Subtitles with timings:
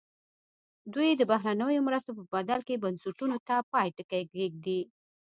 [0.93, 4.79] دوی د بهرنیو مرستو په بدل کې بنسټونو ته پای ټکی کېږدي.